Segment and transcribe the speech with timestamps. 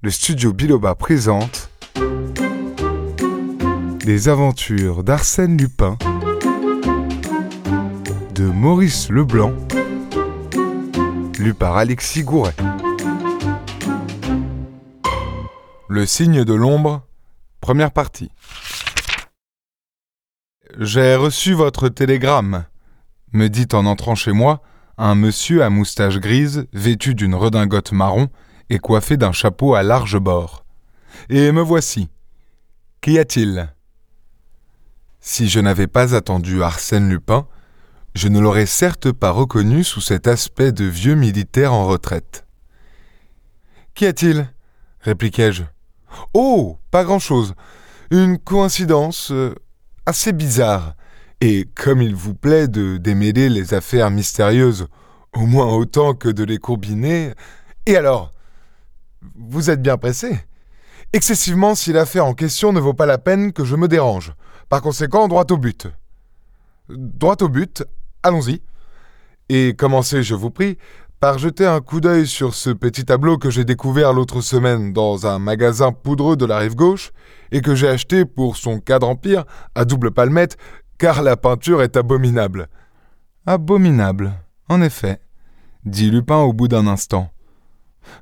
[0.00, 1.70] le studio Biloba présente
[4.04, 5.98] Les aventures d'Arsène Lupin
[8.32, 9.52] de Maurice Leblanc,
[11.40, 12.54] lu par Alexis Gouret.
[15.88, 17.04] Le signe de l'ombre,
[17.60, 18.30] première partie.
[20.78, 22.66] J'ai reçu votre télégramme,
[23.32, 24.62] me dit en entrant chez moi
[24.96, 28.30] un monsieur à moustache grise, vêtu d'une redingote marron
[28.70, 30.64] et coiffé d'un chapeau à large bord.
[31.28, 32.08] Et me voici.
[33.00, 33.72] Qu'y a-t-il?
[35.20, 37.46] Si je n'avais pas attendu Arsène Lupin,
[38.14, 42.46] je ne l'aurais certes pas reconnu sous cet aspect de vieux militaire en retraite.
[43.94, 44.48] Qu'y a-t-il?
[45.00, 45.62] répliquai-je.
[46.34, 47.54] Oh, pas grand-chose.
[48.10, 49.54] Une coïncidence euh,
[50.06, 50.94] assez bizarre.
[51.40, 54.88] Et comme il vous plaît de démêler les affaires mystérieuses,
[55.34, 57.32] au moins autant que de les combiner.
[57.86, 58.32] Et alors?
[59.36, 60.40] Vous êtes bien pressé
[61.12, 64.34] Excessivement si l'affaire en question ne vaut pas la peine que je me dérange.
[64.68, 65.88] Par conséquent, droit au but.
[66.90, 67.82] Droit au but,
[68.22, 68.60] allons-y.
[69.48, 70.76] Et commencez, je vous prie,
[71.20, 75.26] par jeter un coup d'œil sur ce petit tableau que j'ai découvert l'autre semaine dans
[75.26, 77.12] un magasin poudreux de la rive gauche
[77.50, 79.44] et que j'ai acheté pour son cadre empire
[79.74, 80.58] à double palmette
[80.98, 82.68] car la peinture est abominable.
[83.46, 84.32] Abominable,
[84.68, 85.20] en effet,
[85.84, 87.30] dit Lupin au bout d'un instant.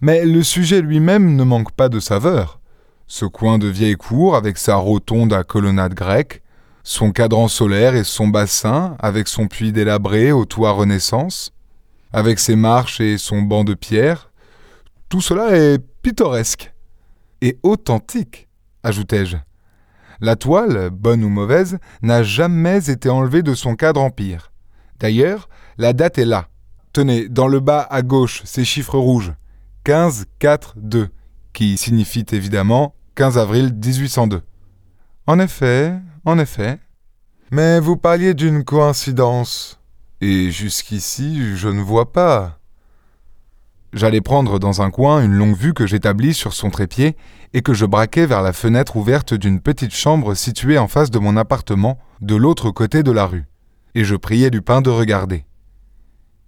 [0.00, 2.60] Mais le sujet lui-même ne manque pas de saveur.
[3.06, 6.42] Ce coin de vieille cour avec sa rotonde à colonnade grecque,
[6.82, 11.52] son cadran solaire et son bassin avec son puits délabré au toit Renaissance,
[12.12, 14.30] avec ses marches et son banc de pierre,
[15.08, 16.72] tout cela est pittoresque.
[17.40, 18.48] Et authentique,
[18.82, 19.36] ajoutai-je.
[20.20, 24.52] La toile, bonne ou mauvaise, n'a jamais été enlevée de son cadre empire.
[25.00, 26.48] D'ailleurs, la date est là.
[26.92, 29.32] Tenez, dans le bas à gauche, ces chiffres rouges.
[29.84, 31.10] 15, 4, 2,
[31.52, 34.40] qui signifient évidemment 15 avril 1802.
[35.26, 35.92] En effet,
[36.24, 36.78] en effet.
[37.50, 39.78] Mais vous parliez d'une coïncidence.
[40.22, 42.58] Et jusqu'ici, je ne vois pas.
[43.92, 47.14] J'allais prendre dans un coin une longue vue que j'établis sur son trépied
[47.52, 51.18] et que je braquai vers la fenêtre ouverte d'une petite chambre située en face de
[51.18, 53.44] mon appartement, de l'autre côté de la rue,
[53.94, 55.44] et je priai Lupin de regarder.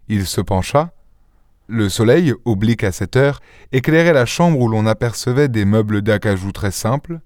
[0.08, 0.95] Il se pencha.
[1.68, 3.40] Le soleil, oblique à cette heure,
[3.72, 7.20] éclairait la chambre où l'on apercevait des meubles d'acajou très simples,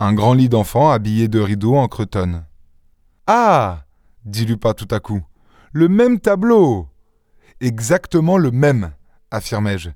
[0.00, 2.44] un grand lit d'enfant habillé de rideaux en cretonne.
[3.26, 3.84] Ah
[4.24, 5.22] dit Lupin tout à coup.
[5.72, 6.88] Le même tableau
[7.60, 8.92] Exactement le même
[9.30, 9.90] affirmai-je.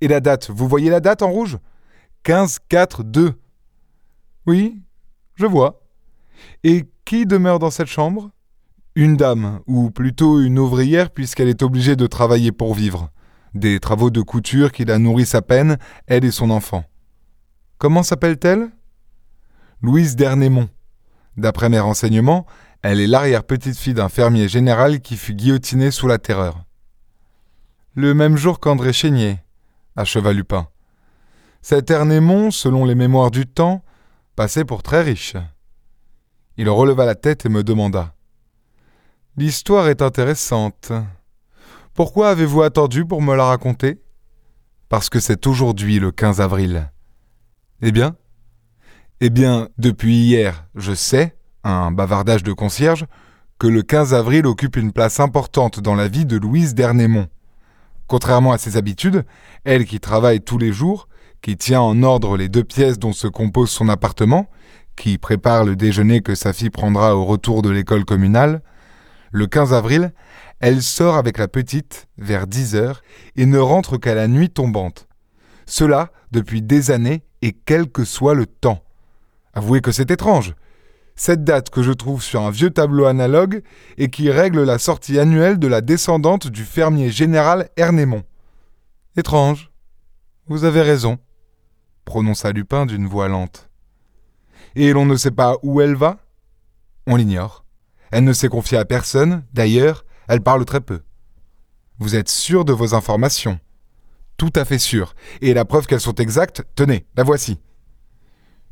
[0.00, 1.58] Et la date, vous voyez la date en rouge?
[2.22, 3.34] 15 4 2.
[4.46, 4.82] Oui,
[5.34, 5.80] je vois.
[6.64, 8.30] Et qui demeure dans cette chambre?
[8.94, 13.10] Une dame, ou plutôt une ouvrière puisqu'elle est obligée de travailler pour vivre.
[13.54, 16.84] Des travaux de couture qui la nourrissent à peine, elle et son enfant.
[17.78, 18.70] Comment s'appelle-t-elle?
[19.80, 20.68] Louise Dernémont.
[21.36, 22.46] D'après mes renseignements,
[22.82, 26.64] elle est l'arrière-petite-fille d'un fermier général qui fut guillotiné sous la terreur.
[27.94, 29.38] Le même jour qu'André Chénier,
[29.96, 30.68] acheva Lupin.
[31.62, 33.84] Cet Ernémont, selon les mémoires du temps,
[34.36, 35.36] passait pour très riche.
[36.56, 38.14] Il releva la tête et me demanda.
[39.36, 40.92] L'histoire est intéressante.
[41.98, 44.00] Pourquoi avez-vous attendu pour me la raconter?
[44.88, 46.92] Parce que c'est aujourd'hui le 15 avril.
[47.82, 48.14] Eh bien?
[49.20, 53.04] Eh bien, depuis hier, je sais, un bavardage de concierge,
[53.58, 57.26] que le 15 avril occupe une place importante dans la vie de Louise d'Ernémont.
[58.06, 59.24] Contrairement à ses habitudes,
[59.64, 61.08] elle qui travaille tous les jours,
[61.42, 64.48] qui tient en ordre les deux pièces dont se compose son appartement,
[64.94, 68.62] qui prépare le déjeuner que sa fille prendra au retour de l'école communale,
[69.30, 70.12] le 15 avril,
[70.60, 73.02] elle sort avec la petite vers 10 heures
[73.36, 75.06] et ne rentre qu'à la nuit tombante.
[75.66, 78.82] Cela depuis des années et quel que soit le temps.
[79.54, 80.54] Avouez que c'est étrange.
[81.14, 83.62] Cette date que je trouve sur un vieux tableau analogue
[83.96, 88.24] et qui règle la sortie annuelle de la descendante du fermier général Ernémont.
[89.16, 89.70] Étrange.
[90.46, 91.18] Vous avez raison
[92.08, 93.68] prononça Lupin d'une voix lente.
[94.74, 96.16] Et l'on ne sait pas où elle va?
[97.06, 97.66] On l'ignore.
[98.10, 101.02] Elle ne s'est confiée à personne, d'ailleurs, elle parle très peu.
[101.98, 103.58] Vous êtes sûr de vos informations?
[104.36, 105.14] Tout à fait sûr.
[105.40, 107.60] Et la preuve qu'elles sont exactes, tenez, la voici.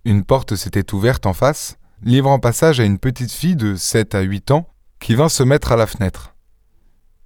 [0.04, 4.20] Une porte s'était ouverte en face, livrant passage à une petite fille de sept à
[4.20, 4.68] huit ans
[5.00, 6.36] qui vint se mettre à la fenêtre.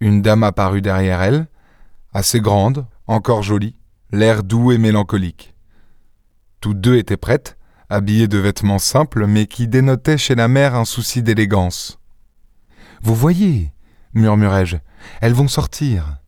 [0.01, 1.49] Une dame apparut derrière elle,
[2.13, 3.77] assez grande, encore jolie,
[4.11, 5.55] l'air doux et mélancolique.
[6.61, 7.59] Toutes deux étaient prêtes,
[7.91, 12.00] habillées de vêtements simples, mais qui dénotaient chez la mère un souci d'élégance.
[13.03, 13.73] Vous voyez,
[14.15, 14.77] murmurai-je,
[15.21, 16.19] elles vont sortir.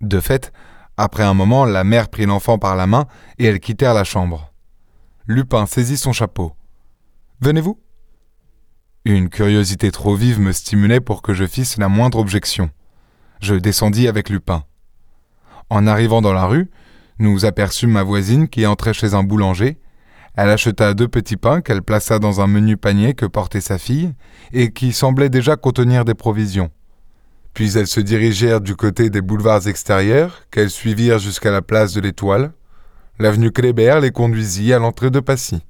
[0.00, 0.52] De fait,
[0.96, 3.06] Après un moment, la mère prit l'enfant par la main
[3.38, 4.52] et elles quittèrent la chambre.
[5.26, 6.52] Lupin saisit son chapeau.
[7.40, 7.78] Venez-vous?
[9.04, 12.70] Une curiosité trop vive me stimulait pour que je fisse la moindre objection.
[13.40, 14.64] Je descendis avec Lupin.
[15.70, 16.70] En arrivant dans la rue,
[17.18, 19.80] nous aperçûmes ma voisine qui entrait chez un boulanger.
[20.34, 24.14] Elle acheta deux petits pains qu'elle plaça dans un menu panier que portait sa fille
[24.52, 26.70] et qui semblait déjà contenir des provisions.
[27.52, 32.00] Puis elles se dirigèrent du côté des boulevards extérieurs, qu'elles suivirent jusqu'à la place de
[32.00, 32.52] l'Étoile.
[33.18, 35.62] L'avenue Kléber les conduisit à l'entrée de Passy.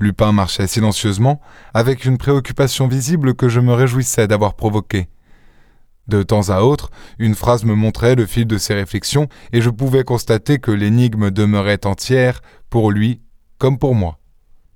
[0.00, 1.40] Lupin marchait silencieusement,
[1.72, 5.08] avec une préoccupation visible que je me réjouissais d'avoir provoquée.
[6.08, 9.70] De temps à autre, une phrase me montrait le fil de ses réflexions, et je
[9.70, 12.40] pouvais constater que l'énigme demeurait entière,
[12.70, 13.20] pour lui
[13.58, 14.18] comme pour moi.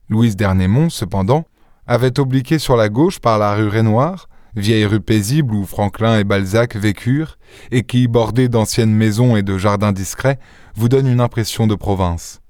[0.08, 1.46] Louise Dernémont, cependant,
[1.87, 6.25] avait obliqué sur la gauche par la rue Renoir, vieille rue paisible où Franklin et
[6.25, 7.38] Balzac vécurent,
[7.70, 10.38] et qui, bordée d'anciennes maisons et de jardins discrets,
[10.75, 12.40] vous donne une impression de province.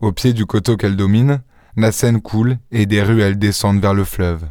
[0.00, 1.42] Au pied du coteau qu'elle domine,
[1.76, 4.44] la Seine coule et des ruelles descendent vers le fleuve.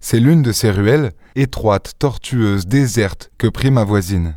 [0.00, 4.36] C'est l'une de ces ruelles, étroite, tortueuse, déserte, que prit ma voisine.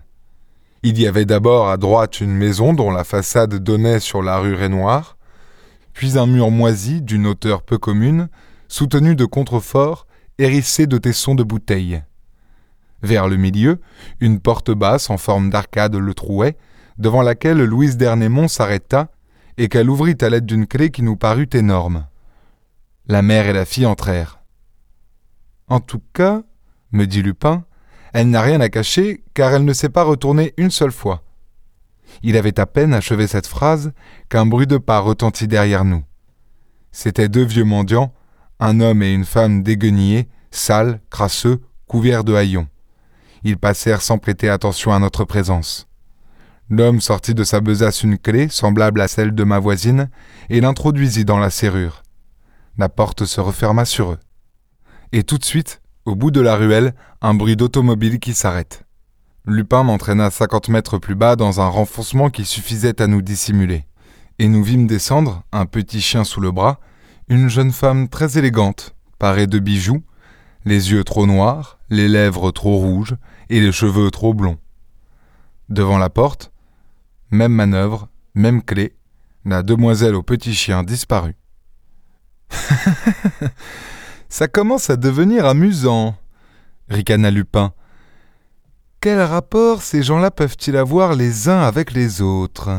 [0.83, 4.56] Il y avait d'abord à droite une maison dont la façade donnait sur la rue
[4.56, 5.18] Renoir,
[5.94, 8.30] puis un mur moisi d'une hauteur peu commune,
[8.68, 10.07] soutenu de contreforts
[10.38, 12.04] hérissé de tessons de bouteilles.
[13.04, 13.80] Vers le milieu,
[14.19, 16.57] une porte basse en forme d'arcade le trouait,
[16.98, 19.10] devant laquelle Louise d'Ernemont s'arrêta
[19.57, 22.07] et qu'elle ouvrit à l'aide d'une clé qui nous parut énorme.
[23.07, 24.39] La mère et la fille entrèrent.
[25.68, 26.44] En tout cas,
[26.92, 27.66] me dit Lupin,
[28.13, 31.23] elle n'a rien à cacher car elle ne s'est pas retournée une seule fois.
[32.21, 33.92] Il avait à peine achevé cette phrase
[34.30, 36.04] qu'un bruit de pas retentit derrière nous.
[36.92, 38.13] C'étaient deux vieux mendiants
[38.60, 42.68] un homme et une femme déguenillés, sales, crasseux, couverts de haillons.
[43.44, 45.88] Ils passèrent sans prêter attention à notre présence.
[46.69, 50.10] L'homme sortit de sa besace une clé, semblable à celle de ma voisine,
[50.50, 52.04] et l'introduisit dans la serrure.
[52.77, 54.19] La porte se referma sur eux.
[55.12, 58.82] Et tout de suite, au bout de la ruelle, un bruit d'automobile qui s'arrête.
[59.45, 63.86] Lupin m'entraîna cinquante mètres plus bas dans un renfoncement qui suffisait à nous dissimuler.
[64.40, 66.80] Et nous vîmes descendre, un petit chien sous le bras,
[67.28, 70.01] une jeune femme très élégante, parée de bijoux,
[70.63, 73.18] les yeux trop noirs, les lèvres trop rouges
[73.50, 74.60] et les cheveux trop blonds.
[75.68, 76.54] Devant la porte,
[77.30, 78.96] même manœuvre, même clé,
[79.44, 81.36] la demoiselle au petit chien disparut.
[84.30, 86.16] Ça commence à devenir amusant,
[86.88, 87.74] ricana Lupin.
[89.03, 92.69] Quel rapport ces gens-là peuvent-ils avoir les uns avec les autres?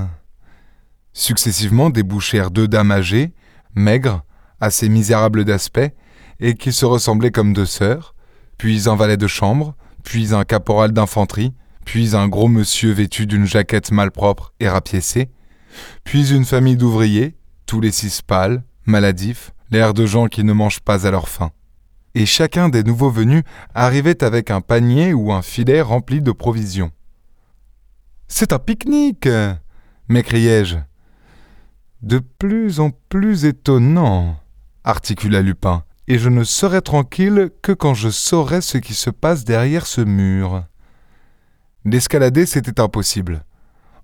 [1.12, 3.34] Successivement débouchèrent deux dames âgées,
[3.74, 4.22] maigres,
[4.58, 5.94] assez misérable d'aspect,
[6.40, 8.14] et qui se ressemblaient comme deux sœurs,
[8.56, 11.52] puis un valet de chambre, puis un caporal d'infanterie,
[11.84, 15.28] puis un gros monsieur vêtu d'une jaquette malpropre et rapiécée,
[16.04, 17.36] puis une famille d'ouvriers,
[17.66, 21.50] tous les six pâles, maladifs, l'air de gens qui ne mangent pas à leur faim.
[22.14, 23.42] Et chacun des nouveaux venus
[23.74, 26.90] arrivait avec un panier ou un filet rempli de provisions.
[28.28, 29.28] C'est un pique-nique
[30.08, 30.76] m'écriai-je.
[32.02, 34.36] De plus en plus étonnant
[34.84, 39.44] articula Lupin, et je ne serai tranquille que quand je saurai ce qui se passe
[39.44, 40.64] derrière ce mur.
[41.86, 43.44] D'escalader, c'était impossible.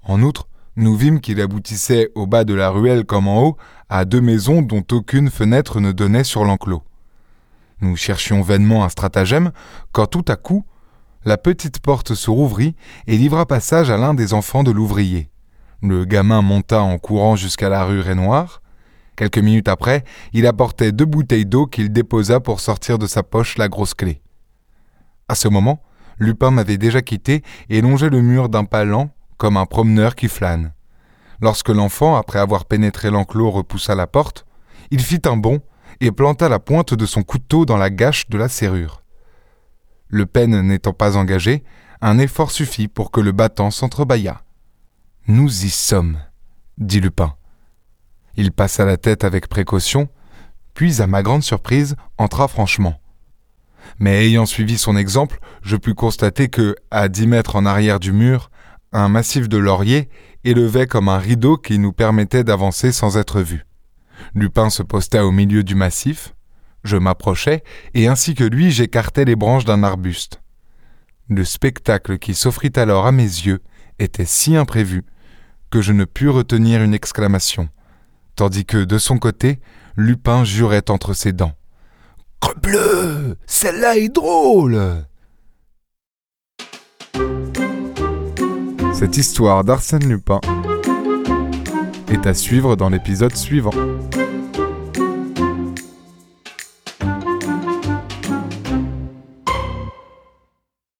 [0.02, 3.56] En outre, nous vîmes qu'il aboutissait au bas de la ruelle comme en haut
[3.90, 6.82] à deux maisons dont aucune fenêtre ne donnait sur l'enclos.
[7.80, 9.52] Nous cherchions vainement un stratagème
[9.92, 10.64] quand tout à coup
[11.24, 12.74] la petite porte se rouvrit
[13.06, 15.30] et livra passage à l'un des enfants de l'ouvrier.
[15.82, 18.60] Le gamin monta en courant jusqu'à la rue Renoir,
[19.20, 23.58] Quelques minutes après, il apportait deux bouteilles d'eau qu'il déposa pour sortir de sa poche
[23.58, 24.22] la grosse clé.
[25.28, 25.82] À ce moment,
[26.18, 30.28] Lupin m'avait déjà quitté et longeait le mur d'un pas lent, comme un promeneur qui
[30.28, 30.72] flâne.
[31.42, 34.46] Lorsque l'enfant, après avoir pénétré l'enclos, repoussa la porte,
[34.90, 35.60] il fit un bond
[36.00, 39.02] et planta la pointe de son couteau dans la gâche de la serrure.
[40.08, 41.62] Le peine n'étant pas engagé,
[42.00, 44.42] un effort suffit pour que le battant s'entrebâillât.
[45.26, 46.18] Nous y sommes,
[46.78, 47.34] dit Lupin.
[48.36, 50.08] Il passa la tête avec précaution,
[50.74, 53.00] puis, à ma grande surprise, entra franchement.
[53.98, 58.12] Mais ayant suivi son exemple, je pus constater que, à dix mètres en arrière du
[58.12, 58.50] mur,
[58.92, 60.08] un massif de lauriers
[60.44, 63.66] élevait comme un rideau qui nous permettait d'avancer sans être vus.
[64.34, 66.34] Lupin se posta au milieu du massif,
[66.84, 67.62] je m'approchai,
[67.94, 70.40] et ainsi que lui j'écartai les branches d'un arbuste.
[71.28, 73.60] Le spectacle qui s'offrit alors à mes yeux
[73.98, 75.04] était si imprévu
[75.70, 77.68] que je ne pus retenir une exclamation
[78.40, 79.60] tandis que, de son côté,
[79.96, 81.52] Lupin jurait entre ses dents.
[88.94, 90.40] Cette histoire d'Arsène Lupin
[92.08, 93.72] est à suivre dans l'épisode suivant.